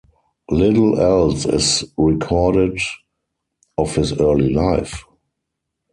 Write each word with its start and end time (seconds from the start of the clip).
Little 0.49 0.99
else 0.99 1.45
is 1.45 1.85
recorded 1.95 2.79
of 3.77 3.93
his 3.93 4.17
early 4.19 4.51
life. 4.51 5.03